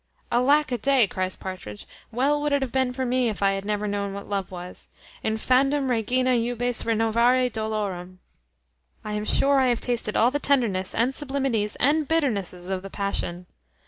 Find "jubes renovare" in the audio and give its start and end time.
6.35-7.51